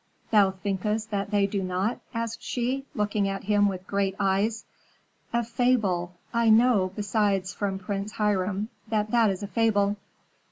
[0.31, 4.65] "Thou thinkest that they do not?" asked she, looking at him with great eyes.
[5.31, 6.15] "A fable!
[6.33, 9.97] I know, besides, from Prince Hiram, that that is a fable."